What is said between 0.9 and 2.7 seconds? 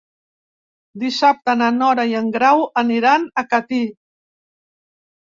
Dissabte na Nora i en Grau